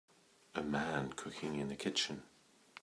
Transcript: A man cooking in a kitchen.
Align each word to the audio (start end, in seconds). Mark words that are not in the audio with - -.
A 0.55 0.63
man 0.63 1.13
cooking 1.13 1.57
in 1.59 1.69
a 1.71 1.75
kitchen. 1.75 2.23